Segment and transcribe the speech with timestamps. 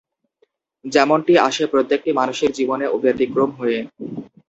[0.85, 3.79] যেমনটি আসে প্রত্যেকটি মানুষের জীবনে ব্যতিক্রম হয়ে।